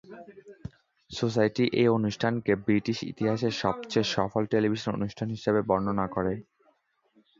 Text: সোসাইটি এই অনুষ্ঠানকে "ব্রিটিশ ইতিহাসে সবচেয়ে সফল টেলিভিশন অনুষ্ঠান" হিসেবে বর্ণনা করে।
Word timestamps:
সোসাইটি 1.11 1.63
এই 1.73 1.89
অনুষ্ঠানকে 1.97 2.51
"ব্রিটিশ 2.65 2.97
ইতিহাসে 3.11 3.49
সবচেয়ে 3.61 4.11
সফল 4.15 4.43
টেলিভিশন 4.53 4.91
অনুষ্ঠান" 4.95 5.27
হিসেবে 5.35 5.59
বর্ণনা 5.69 6.05
করে। 6.07 6.33